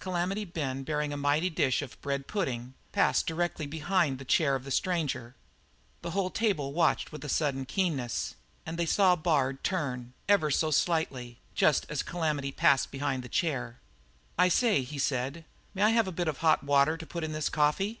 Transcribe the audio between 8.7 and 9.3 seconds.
they saw